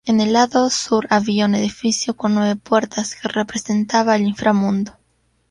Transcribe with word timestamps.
En 0.03 0.19
el 0.19 0.33
lado 0.33 0.67
sur 0.71 1.05
había 1.11 1.45
un 1.45 1.53
edificio 1.53 2.17
con 2.17 2.33
nueve 2.33 2.55
puertas 2.55 3.13
que 3.13 3.27
representaba 3.27 4.15
el 4.15 4.23
inframundo. 4.23 4.93